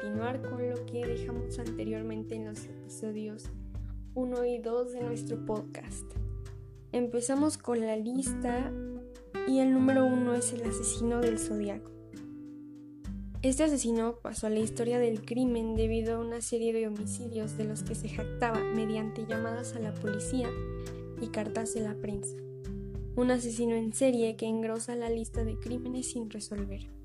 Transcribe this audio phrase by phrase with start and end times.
[0.00, 3.44] continuar con lo que dejamos anteriormente en los episodios
[4.14, 6.04] 1 y 2 de nuestro podcast.
[6.92, 8.72] Empezamos con la lista
[9.48, 11.90] y el número 1 es el asesino del zodiaco.
[13.42, 17.64] Este asesino pasó a la historia del crimen debido a una serie de homicidios de
[17.64, 20.50] los que se jactaba mediante llamadas a la policía
[21.20, 22.36] y cartas de la prensa.
[23.14, 26.95] Un asesino en serie que engrosa la lista de crímenes sin resolver.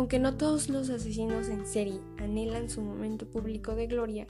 [0.00, 4.26] Aunque no todos los asesinos en serie anhelan su momento público de gloria,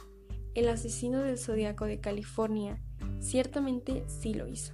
[0.56, 2.82] el asesino del zodiaco de California
[3.20, 4.72] ciertamente sí lo hizo.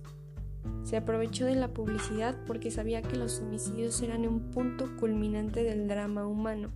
[0.84, 5.86] Se aprovechó de la publicidad porque sabía que los homicidios eran un punto culminante del
[5.86, 6.72] drama humano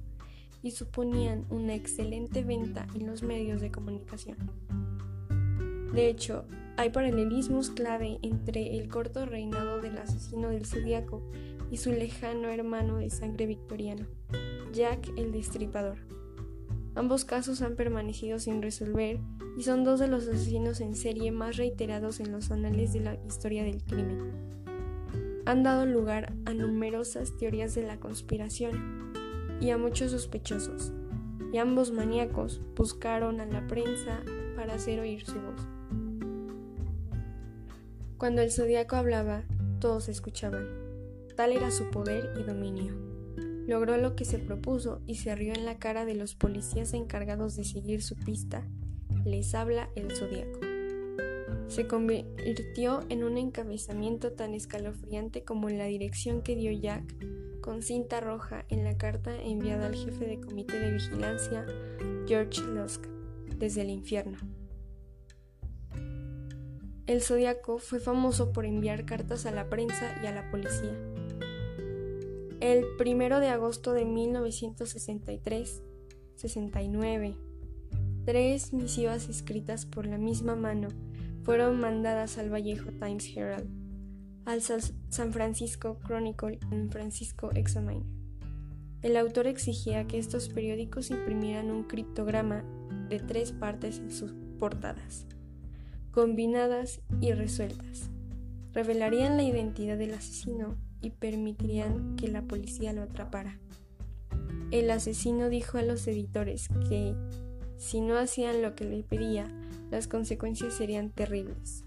[0.63, 4.37] y suponían una excelente venta en los medios de comunicación.
[5.95, 6.45] De hecho,
[6.77, 11.23] hay paralelismos clave entre el corto reinado del asesino del zodiaco
[11.71, 14.07] y su lejano hermano de sangre victoriano,
[14.73, 15.99] Jack el Destripador.
[16.95, 19.21] Ambos casos han permanecido sin resolver
[19.57, 23.15] y son dos de los asesinos en serie más reiterados en los anales de la
[23.27, 24.33] historia del crimen.
[25.47, 29.13] Han dado lugar a numerosas teorías de la conspiración
[29.61, 30.93] y a muchos sospechosos,
[31.53, 34.23] y ambos maníacos buscaron a la prensa
[34.57, 35.67] para hacer oír su voz.
[38.19, 39.45] Cuando el zodiaco hablaba,
[39.81, 40.90] todos escuchaban.
[41.41, 42.93] Tal era su poder y dominio.
[43.67, 47.57] Logró lo que se propuso y se rió en la cara de los policías encargados
[47.57, 48.69] de seguir su pista
[49.25, 50.61] les habla el zodiaco.
[51.67, 57.17] Se convirtió en un encabezamiento tan escalofriante como en la dirección que dio Jack
[57.63, 61.65] con cinta roja en la carta enviada al jefe de comité de vigilancia,
[62.27, 63.07] George Lusk,
[63.57, 64.37] desde el infierno.
[67.07, 71.10] El zodiaco fue famoso por enviar cartas a la prensa y a la policía.
[72.61, 75.83] El 1 de agosto de 1963,
[76.37, 77.37] 69,
[78.27, 80.89] Tres misivas escritas por la misma mano
[81.43, 83.67] fueron mandadas al Vallejo Times Herald,
[84.45, 88.07] al San Francisco Chronicle y San Francisco Examiner.
[89.01, 92.63] El autor exigía que estos periódicos imprimieran un criptograma
[93.09, 95.27] de tres partes en sus portadas,
[96.11, 98.11] combinadas y resueltas.
[98.75, 103.59] Revelarían la identidad del asesino y permitirían que la policía lo atrapara.
[104.71, 107.15] El asesino dijo a los editores que
[107.77, 109.49] si no hacían lo que le pedía,
[109.91, 111.85] las consecuencias serían terribles.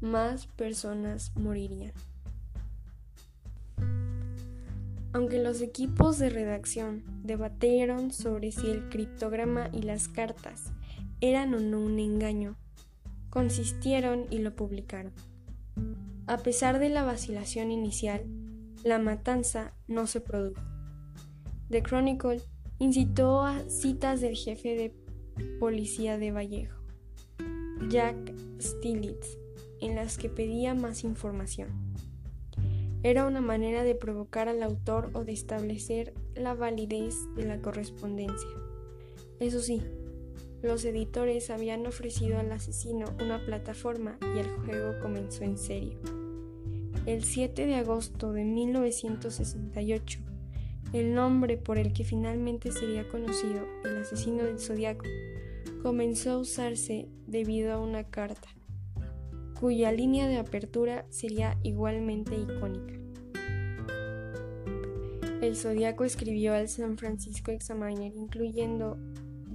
[0.00, 1.92] Más personas morirían.
[5.12, 10.72] Aunque los equipos de redacción debatieron sobre si el criptograma y las cartas
[11.20, 12.56] eran o no un engaño,
[13.30, 15.12] consistieron y lo publicaron.
[16.28, 18.24] A pesar de la vacilación inicial,
[18.82, 20.60] la matanza no se produjo.
[21.70, 22.42] The Chronicle
[22.80, 24.94] incitó a citas del jefe de
[25.60, 26.82] policía de Vallejo,
[27.88, 28.16] Jack
[28.60, 29.38] Stilitz,
[29.80, 31.68] en las que pedía más información.
[33.04, 38.50] Era una manera de provocar al autor o de establecer la validez de la correspondencia.
[39.38, 39.80] Eso sí,
[40.62, 45.98] los editores habían ofrecido al asesino una plataforma y el juego comenzó en serio.
[47.06, 50.20] El 7 de agosto de 1968,
[50.92, 55.04] el nombre por el que finalmente sería conocido el asesino del zodiaco
[55.82, 58.48] comenzó a usarse debido a una carta,
[59.60, 62.94] cuya línea de apertura sería igualmente icónica.
[65.40, 68.98] El zodiaco escribió al San Francisco Examiner incluyendo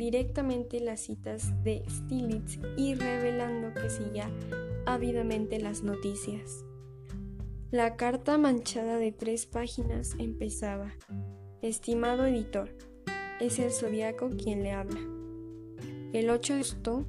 [0.02, 4.32] directamente las citas de Stilitz y revelando que seguía
[4.88, 6.66] ávidamente las noticias.
[7.70, 10.92] La carta manchada de tres páginas empezaba.
[11.62, 12.76] Estimado editor,
[13.40, 15.00] es el zodiaco quien le habla.
[16.14, 17.06] El 8 de agosto,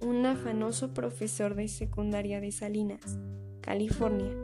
[0.00, 3.20] un afanoso profesor de secundaria de Salinas,
[3.60, 4.34] California,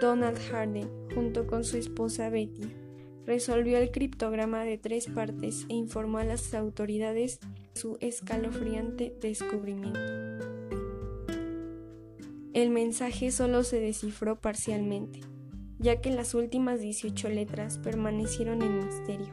[0.00, 2.81] Donald Harden, junto con su esposa Betty,
[3.26, 7.40] resolvió el criptograma de tres partes e informó a las autoridades
[7.74, 10.00] su escalofriante descubrimiento.
[12.52, 15.20] El mensaje solo se descifró parcialmente,
[15.78, 19.32] ya que las últimas 18 letras permanecieron en misterio.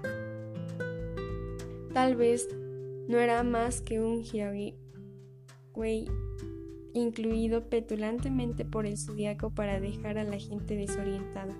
[1.94, 2.48] Tal vez
[3.08, 4.76] no era más que un giveaway
[6.94, 11.56] incluido petulantemente por el zodiaco para dejar a la gente desorientada.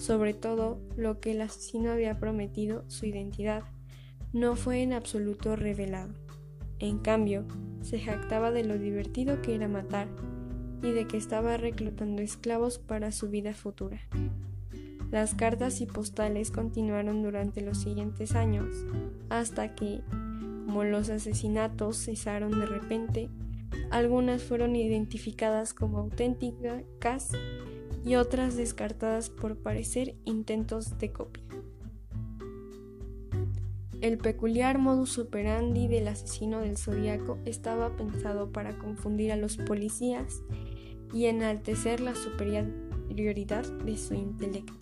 [0.00, 3.64] Sobre todo, lo que el asesino había prometido, su identidad,
[4.32, 6.14] no fue en absoluto revelado.
[6.78, 7.44] En cambio,
[7.82, 10.08] se jactaba de lo divertido que era matar
[10.82, 14.00] y de que estaba reclutando esclavos para su vida futura.
[15.10, 18.74] Las cartas y postales continuaron durante los siguientes años,
[19.28, 20.00] hasta que,
[20.64, 23.28] como los asesinatos cesaron de repente,
[23.90, 27.32] algunas fueron identificadas como auténticas
[28.04, 31.44] y otras descartadas por parecer intentos de copia.
[34.00, 40.42] El peculiar modus operandi del asesino del zodiaco estaba pensado para confundir a los policías
[41.12, 44.72] y enaltecer la superioridad de su intelecto.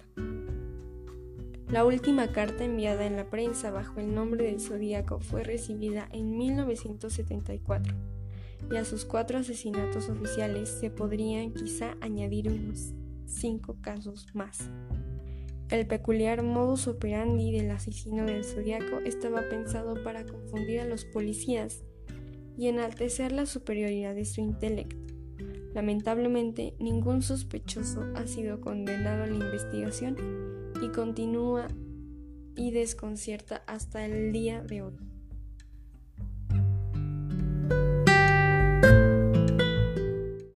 [1.68, 6.38] La última carta enviada en la prensa bajo el nombre del zodiaco fue recibida en
[6.38, 7.94] 1974
[8.70, 12.94] y a sus cuatro asesinatos oficiales se podrían quizá añadir unos
[13.28, 14.70] cinco casos más.
[15.70, 21.84] El peculiar modus operandi del asesino del zodiaco estaba pensado para confundir a los policías
[22.56, 24.96] y enaltecer la superioridad de su intelecto.
[25.74, 30.16] Lamentablemente, ningún sospechoso ha sido condenado a la investigación
[30.82, 31.68] y continúa
[32.56, 34.96] y desconcierta hasta el día de hoy.